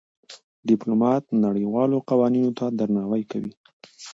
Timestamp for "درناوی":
2.79-3.23